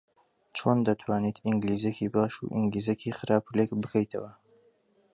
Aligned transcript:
چۆن 0.57 0.77
دەتوانیت 0.87 1.37
ئینگلیزییەکی 1.45 2.07
باش 2.15 2.33
و 2.39 2.51
ئینگلیزییەکی 2.55 3.15
خراپ 3.17 3.45
لێک 3.57 3.71
بکەیتەوە؟ 3.81 4.31